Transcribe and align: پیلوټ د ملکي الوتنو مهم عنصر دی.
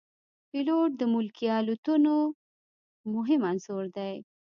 پیلوټ 0.49 0.89
د 0.97 1.01
ملکي 1.13 1.47
الوتنو 1.57 2.17
مهم 3.13 3.41
عنصر 3.49 3.83
دی. 3.97 4.15